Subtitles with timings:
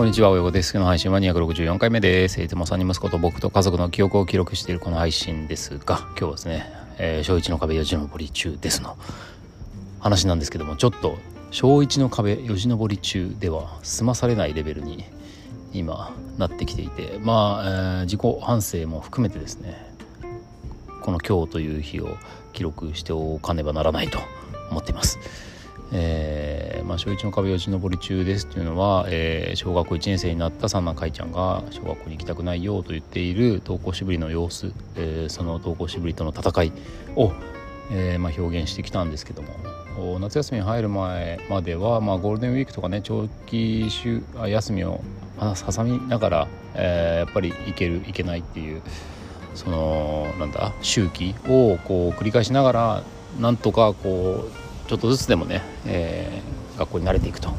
[0.00, 0.78] こんにちは、およこです。
[0.78, 2.40] の配信は264回目です。
[2.40, 8.96] いつも3人息子と僕と家族の記憶を記録しているこの配信ですが、今日はですね、えー、小1の壁よじ登り中ですの
[9.98, 11.18] 話なんですけども、ちょっと
[11.50, 15.04] 小1の壁よじ登り中では済まされないレベルに
[15.74, 19.76] 今なってきていて、まあ、えー、自己反省も含めてですね、
[21.02, 22.16] この今日という日を
[22.54, 24.18] 記録しておかねばならないと
[24.70, 25.18] 思っています。
[25.92, 36.72] えーまあ、小1の壁をち登り中ですというのは、えー、小学校1年生になった三男海ちゃんが小学校に行きたくないよと言っている登校しぶりの様子、えー、その登校しぶりとの戦い
[37.16, 37.32] を、
[37.92, 39.48] えーまあ、表現してきたんですけども。
[40.18, 45.02] 夏休みに入る前までは、まあ、ゴールデンウィークとかね長期週休みを
[45.38, 48.82] 挟みながら、えー、やっぱり行ける行けないっていう
[49.54, 53.02] そのなんだ周期をこう繰り返しながら
[53.38, 57.50] なんとかこうちょっとずつでもね、えー、学校に慣れていくと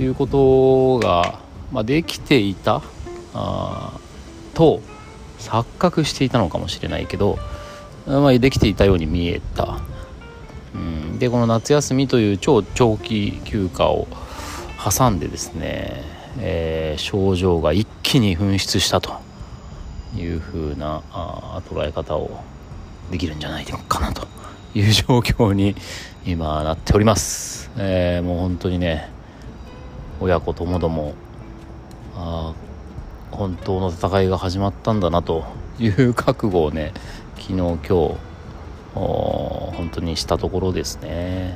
[0.00, 1.40] いうことが、
[1.72, 2.82] まあ、できていた
[3.34, 3.92] あ
[4.54, 4.80] と
[5.38, 7.38] 錯覚していたのかもしれないけど、
[8.06, 9.80] まあ、できていたように見えた、
[10.74, 14.08] うん、でこの夏休みという超長期休暇を
[14.82, 16.02] 挟んでですね、
[16.38, 19.20] えー、症状が一気に噴出したと
[20.16, 22.42] いうふうなあ捉え方を
[23.10, 24.26] できるんじゃないかなと
[24.74, 25.76] いう状況に
[26.24, 29.10] 今なっております、えー、もう本当にね
[30.20, 31.14] 親子ともども
[32.14, 32.54] あ
[33.30, 35.44] 本当の戦いが始まったんだなと
[35.78, 36.92] いう覚悟をね
[37.36, 37.86] 昨日今日
[38.94, 41.54] 本当にしたところですね。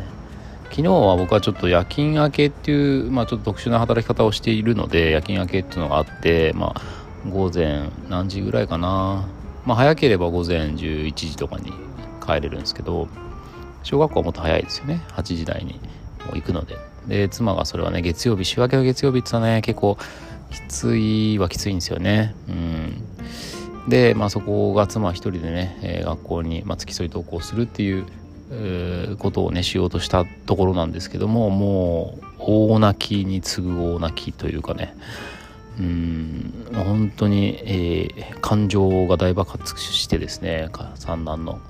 [0.65, 6.83] 昨日は僕はちょっと夜勤明けっていう、まあ、ちょっと特殊な働き方をしているので夜勤明けっていうのがあって、まあ、
[7.29, 9.27] 午前何時ぐらいかな、
[9.67, 11.73] まあ、早ければ午前11時とかに
[12.25, 13.09] 帰れるんですけど
[13.83, 15.03] 小学校はもっと早いですよね。
[15.09, 15.81] 8時台に。
[16.27, 16.77] もう行くので。
[17.07, 19.97] で妻がそれはね月曜日週明けの月曜日って言ったらね結構
[20.51, 22.35] きついはきついんですよね。
[22.49, 23.05] うん。
[23.89, 28.07] でまあそこが妻一人でね、えー、学校に、まあ、付き添い登校するっていう、
[29.19, 34.97] ことをねしようとしたところなんですけどももう大泣きに次ぐ大泣きというかね。
[35.79, 36.53] うん。
[36.75, 41.61] 本当に、えー、感情が大爆発してですね三男の。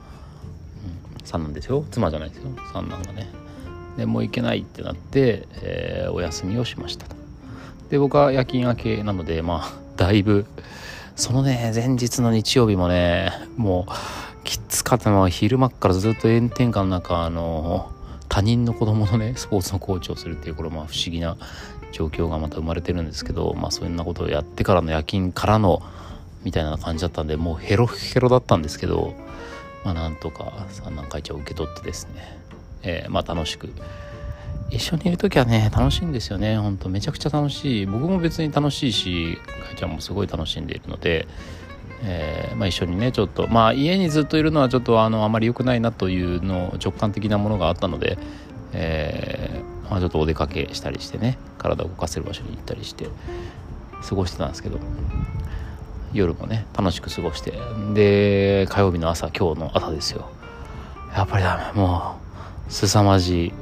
[1.24, 1.84] 三男ですよ。
[1.90, 2.50] 妻じゃないですよ。
[2.72, 3.28] 三男がね。
[3.96, 7.16] でもう行けないってなって、えー、お休みをしましたと。
[7.90, 10.46] で僕は夜勤明けなのでまあだいぶ
[11.16, 17.90] そのね前日の日曜日もねもうきつかったのは昼間からずっと炎天下の中あの
[18.28, 21.36] 他人の子供のねスポーツのコーチをするっていうこれまあ不思議な
[21.90, 25.82] 状況がまた生まれてるんですけどまあそんなことをやってからの夜勤からの
[26.44, 29.14] みたいな感じだったんでもうヘロヘロだったんですけど
[29.84, 32.38] まあ、なんとか三男会長を受け取ってですね、
[32.82, 33.70] えー、まあ楽しく。
[34.70, 36.56] 一緒にいる時はね楽しいんですよね。
[36.56, 37.86] ほんとめちゃくちゃ楽しい。
[37.86, 41.26] 僕も別に楽しいしかいちゃんもすごい楽しんでいるので、
[42.02, 48.16] えー、まあ、一緒にねちょっとまあ家にずっといるのはちょっとあのあまり良くないなというの直感的なものがあったので、
[48.72, 53.08] えー、まあ、ちょっとお出かけしたりしてね体を動かせる場所に行ったりして
[54.08, 54.78] 過ごしてたんですけど
[56.12, 57.52] 夜もね楽しく過ごして。
[57.94, 60.30] で火曜日の朝今日の朝ですよ。
[61.14, 62.19] やっぱりダメもう。
[62.70, 63.52] 凄まじい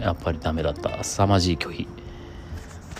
[0.00, 1.02] やっぱりダメだった。
[1.02, 1.88] 凄まじい拒否。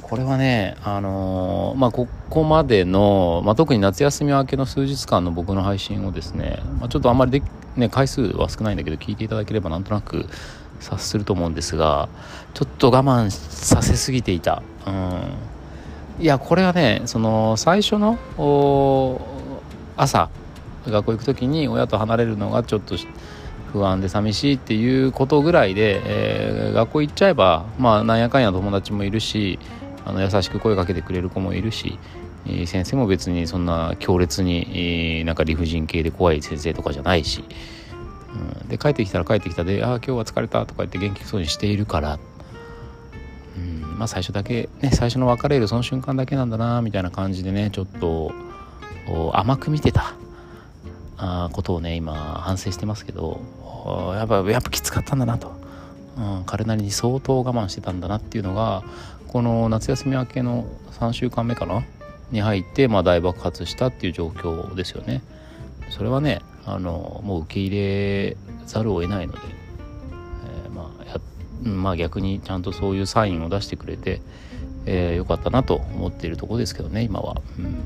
[0.03, 7.43] これはねあのー、まあここまでの、まあ、特に夏休み明けの数日間の僕の配信をですね、まあ、ちょっとあんまりで、
[7.77, 10.25] ね、回数は少ないんだけど聞いていただければなんとなく
[10.81, 12.09] 察すると思うんですが
[12.55, 14.63] ちょっと我慢させすぎていた。
[14.87, 16.25] うん。
[16.25, 18.19] いやこれはねその最初の
[19.97, 20.31] 朝
[20.87, 22.97] 学校行く時に親と離れるのがちょっと
[23.73, 29.59] 不安で寂しいっていうことぐらいで、えー、学校行っちゃえばまあなんやかんや友達もいるし
[30.05, 31.99] あの優しく声かけてくれる子もいるし、
[32.47, 37.45] え、先生も別にそんな強烈に、なんか理不尽系で怖い先生とかじゃないし、
[38.63, 42.19] うん、で帰ってきたら帰ってきたで「ああ今日は疲れた」とか言って元気そうにしているから
[43.57, 48.33] うんまあ最初だけね最初の別れるその瞬間だけなんだなみたいな感じでねちょっと
[49.33, 50.15] 甘く見てた
[51.53, 53.41] ことをね今反省してますけど
[54.17, 55.53] やっぱやっぱきつかったんだなと、
[56.17, 58.83] うん、彼なりに相当我慢してたんだなっていうのが
[59.29, 61.85] この夏休み明けの3週間目かな？
[62.31, 65.23] に入って、まあ、大爆発したっていう状況ですよね。
[65.91, 68.37] それはねあのもう受け入れ
[68.67, 69.39] ざるを得ないので
[71.65, 74.21] まあ逆にちゃんとそういうサインを出してくれて、
[74.87, 77.83] えー、よかったなと思っているところですけどね今は、うん、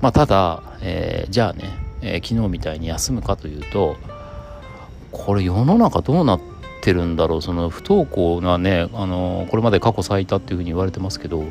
[0.00, 1.64] まあただ、えー、じゃあね、
[2.02, 3.96] えー、昨日みたいに休むかというと
[5.12, 6.40] これ世の中どうなっ
[6.80, 7.42] てるんだろう。
[7.42, 11.44] その不登校がねあのこれまで過去最多っていうふうに言われてますけど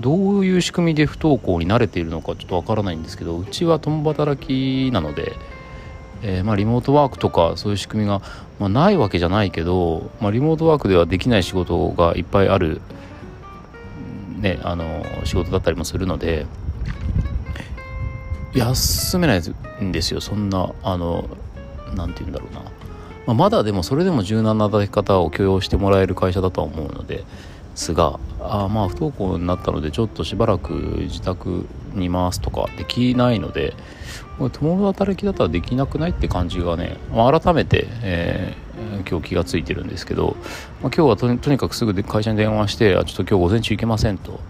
[0.00, 5.32] どういう仕組みで不登校に慣れているのかちょっとわからないんですけどうちは共働きなので、
[6.22, 8.22] えー、まあ、リモートワークとかそういう仕組みが、
[8.58, 12.80] まあ、ないわけじゃないけど、まあ、リモートワークではできない仕事がいっぱいある、
[14.38, 16.46] ね、あの仕事だったりもするので
[18.54, 20.20] 休めないんですよ。
[20.20, 21.28] そんなあの
[21.94, 22.62] 何て言うんだろうな。
[23.28, 27.24] まあ、まだでもそれでも柔軟な働き方を許容してもらえる会社だとは思うので
[27.74, 33.74] すがあまあ不登校になったのでちょっとしばらく自宅にいますとかできないので
[34.54, 40.34] 共働きだったらできなくないって感じがね、まあ、改めて、えー、今日気が付いてるんですけど、
[40.80, 44.40] まあ、今日はとにかくすぐ会社に電話してあちょっと今日午前中行けませんと。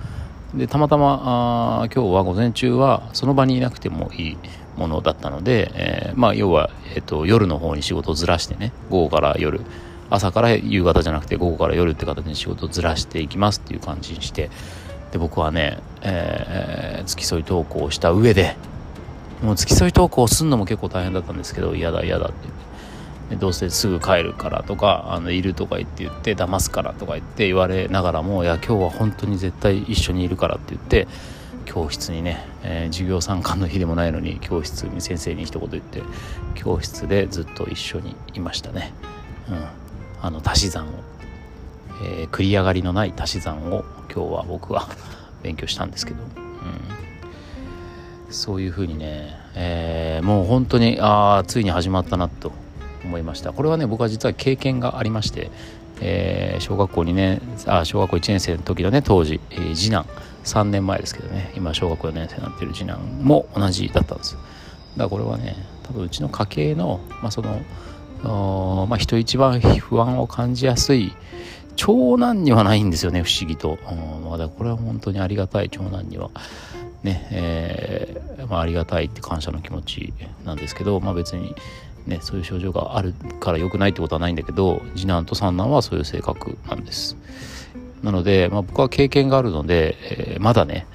[0.54, 4.38] でたまたまあ今日は午前中はその場にいなくてもいい。
[4.78, 9.60] ものだったので、えー、まあ要は、えーと、夜の方に仕事をずらしてね午後から夜
[10.08, 14.50] 朝から夕方じゃなくて午後から夜って形に仕事をずらしていきますっていう感じにして
[15.12, 18.56] で僕はね、えー、付き添い投稿をした上で
[19.42, 22.54] もう付き添い投稿するのも結構大変だったんですけど嫌だ嫌だって言っ
[23.30, 31.06] てどうせすぐ帰るからとかあのいるとか言って言って騙すからとか言って言われながらもいや今日は本当に絶対一緒にいるからって言って
[31.68, 36.02] 教室にね、えー、授業参観の日でもないのに教室に先生に一言言って
[36.54, 38.94] 教室でずっと一緒にいましたね、
[39.50, 39.66] うん、
[40.22, 40.88] あの足し算を、
[42.02, 44.88] えー、繰り上がりのない足し算を今日は僕は
[45.44, 46.24] 勉強したんですけど、う
[48.30, 52.50] ん、そういうふうにね、えー、もう本当にああついに始まったなと
[53.04, 53.52] 思いました。
[53.52, 55.50] これはね僕は実は経験がありまして、
[56.00, 60.06] えー、小学校2年あ小学校1年生の時のね当時、えー、次男
[60.48, 61.52] 3年前ですけどね。
[61.56, 64.34] 今小学4年生になってる次男も同じだったんです。
[64.34, 64.44] だか
[65.04, 67.60] らこれはね多分うちの家系の,、まあ、その
[68.22, 71.12] まあ、人一番不安を感じやすい
[71.76, 73.78] 長男にはないんですよね不思議と、
[74.28, 76.30] ま、だこれは本当にありがたい長男には。
[77.04, 80.12] ねえー、まあ、ありがたいって感謝の気持ち
[80.44, 81.54] なんですけど、まあ、別に
[82.08, 87.16] ねそういう症状があるから良くないってことはないんだけど次男と三男はそういう性格なんです。
[88.02, 89.96] なので、まあ、僕は経験があるので、
[90.34, 90.86] えー、まだね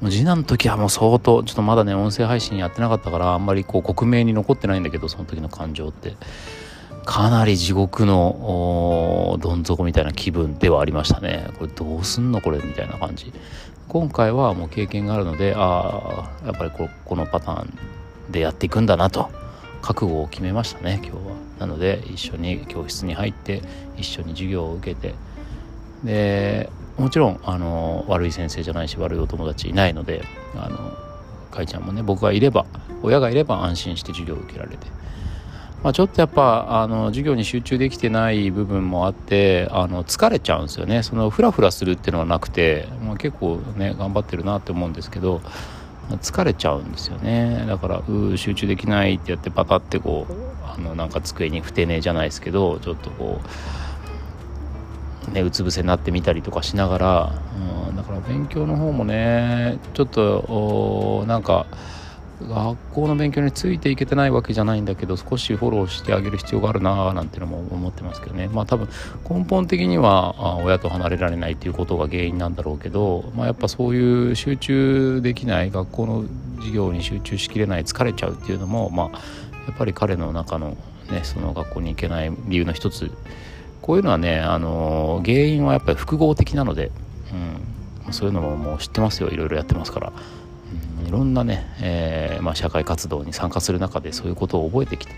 [0.00, 6.16] もう次男の時はもう相当ちょっとまだね音声配信やってなかったからあんまりこう克明に残ってないんだけどその時の感情って。
[7.06, 11.48] かなり地獄のどん底みたいな気分ではありましたね。
[11.56, 13.32] これどうすんのこれみたいな感じ。
[13.86, 17.72] 今回はもう経験があるのでああやっぱりここのパターン
[18.32, 19.30] でやっていくんだなと。
[19.82, 21.36] 覚悟を決めましたね今日は。
[21.60, 23.62] なので一緒に教室に入って
[23.96, 25.14] 一緒に授業を受けて
[26.04, 30.22] でもちろんあの悪い先生じゃないし悪いお友達いないので
[30.54, 30.92] あの
[31.50, 32.66] かいちゃんもね僕がいれば
[33.02, 34.86] 親がいれば安心して授業を受けられて、
[35.82, 41.02] まあ、ちょっとやっぱあの授業に集中できてない部分もあってあの疲れちゃうんですよね。
[41.02, 45.40] そのフラフラするっていうのはなくて、まあ、結構ね頑張ってるなって思うんですけど
[46.10, 47.64] 疲れちゃうんですよね。
[47.66, 50.32] だからう集中できないってやってパタってこう
[50.64, 53.85] あのなんか机にふて寝じゃないですけどちょっとこう
[55.32, 57.32] ね、うつ伏せになってみたりとかしながら、
[57.88, 61.66] うん、だから勉強の方もねちょっとなんか
[62.42, 68.48] 学校の勉強についていけてないわけじゃないんだけど少しフォローしてあげる必要があるななんていうのも思ってますけどね。
[68.48, 68.88] まあ多分
[69.28, 76.24] 根本的には親と離れられないっていうことが原因なんだろうけど、まあ、やっぱそういう集中できない学校の
[76.58, 79.06] 授業に集中しきれない疲れちゃうっていうのもまあ
[79.66, 80.76] やっぱり彼の中の
[81.10, 83.10] ねその学校に行けない理由の一つ
[83.86, 86.90] こういうのはね、あの原因はやっぱり複合的なので、
[88.04, 90.12] うん、そういうのももう知ってますよいろいろやってますから、
[91.00, 95.14] うん、いろんなね、えー、まあ、社会活動に参加する中でそういうことを覚えてきて、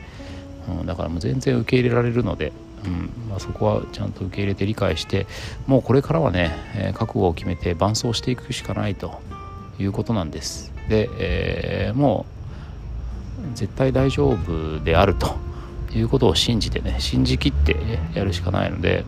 [0.69, 2.53] うん、だからもう全然受け入れられるので、
[2.85, 5.27] うんまあ、そこはちゃんと受け入れて理解して
[5.67, 9.19] もうこれからはね、えー、覚悟を決めて伴走していくしかないと
[9.79, 10.75] いうことなんです。
[10.91, 12.27] で、えー、も
[13.55, 15.49] う絶対大丈夫であると。
[15.95, 17.77] いうことを信じてね信じきって
[18.15, 19.05] やるしかないので、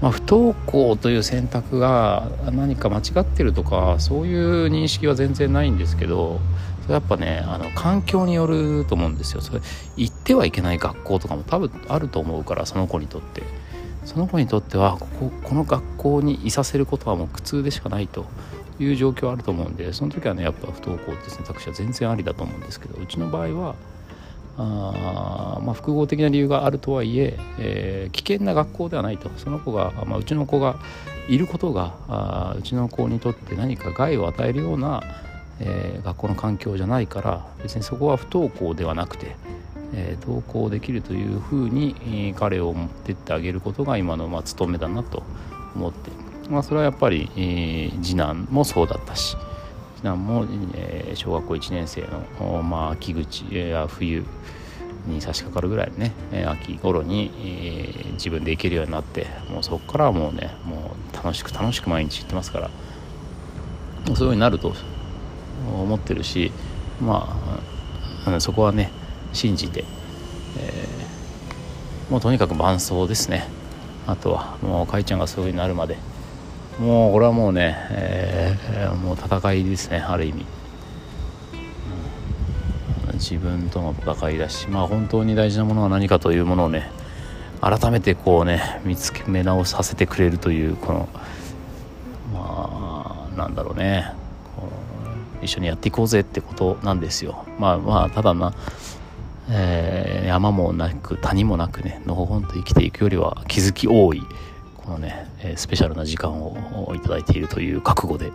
[0.00, 6.40] まあ、不登校という選択が何か間違ってるとかそういう認識は全然ないんですけど
[6.88, 9.40] やっぱねあの環境によると思うんですよ。
[9.40, 9.60] それ
[9.96, 13.42] 行ってはいけない学校とかも多分あると思うからその子にとって。
[14.06, 18.24] その子にとってはこここの学校にいさせることはもう苦痛でしかないと
[18.78, 23.74] いう状況あると思うんでその時はねやっぱ不登校って選択肢は全然ありだと思うんですけどうちの場合は
[24.58, 29.30] あまあ、複合的な理由があるとはいええー、危険な学校ではないと。
[29.36, 30.76] その子が、まあ、うちの子が
[31.28, 35.02] いることがあうちの子にとって何か害を与えるような、
[35.60, 39.36] えー、学校の環境じゃないから別にそこは不登校ではなくて、
[39.92, 45.22] えー、投稿できるというふうに、彼を持ってってあげることが今のまあ務めだなと
[45.74, 46.10] 思って、
[46.48, 49.36] まあ、それはやっぱり、えー、次男もそうだったし。
[50.06, 52.02] 男も、えー、小学校1年生
[52.40, 54.24] の、まあ、秋口や冬
[55.06, 62.70] に差し掛かるぐらいね、え、秋頃に、えー、自分で行けるようになってもうそこからはもうねもう楽しく楽しく毎日行ってますから
[64.06, 64.74] そういうようになると
[65.72, 66.52] 思ってるし
[67.00, 67.38] ま
[68.26, 68.90] あ、うん、そこはね
[69.32, 69.84] 信じて、
[70.58, 73.48] えー、もうとにかく伴走ですね。
[74.06, 75.98] あとはもうかいちゃんがそういう風になるまで
[76.78, 80.46] もうこれはもうね、えー、もう戦いですねある意味、
[83.14, 86.90] 自分との戦いだしまあ本当に大事なものは何かというものをね
[87.60, 91.08] 改めてこうね見つめ直させてくれるというこの
[92.34, 94.12] まあなんだろうね。
[95.42, 97.44] 一緒にやっていこうぜってことなんですよ。
[97.58, 98.54] まあまあただな、
[99.50, 104.22] えー、山もなく谷もなくねのほほんと生きていくよりは気づき多い
[104.90, 108.32] のねえスペシャルな時間をいただいているという覚悟でや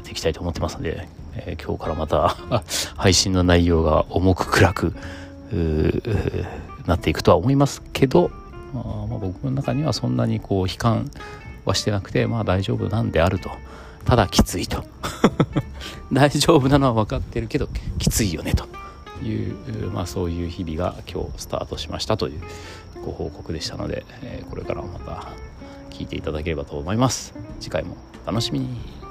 [0.00, 2.36] っていきたいと思ってますので、え、今日からまた
[2.96, 4.94] 配信の内容が重く暗く
[6.86, 8.30] なっていくとは思いますけど、
[8.74, 11.10] まあ、まあ、僕の中にはそんなにこう悲観
[11.64, 13.50] はしてなくてまあ大丈夫なんであると。
[14.04, 14.84] ただきついと。
[16.12, 18.66] 大丈夫なのは分かってるけどきついよねと。
[19.22, 22.40] いう、まあ、そういう日々が今日スタートしましたという
[23.04, 25.28] ご報告でしたので、えー、これからもまた
[25.96, 27.34] 聞いていただければと思います。
[27.58, 29.05] 次回も楽しみに。